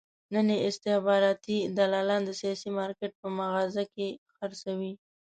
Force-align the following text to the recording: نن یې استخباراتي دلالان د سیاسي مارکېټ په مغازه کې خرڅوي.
نن 0.33 0.47
یې 0.53 0.57
استخباراتي 0.69 1.57
دلالان 1.77 2.21
د 2.25 2.31
سیاسي 2.41 2.69
مارکېټ 2.77 3.11
په 3.21 3.27
مغازه 3.39 3.83
کې 3.93 4.07
خرڅوي. 4.35 4.93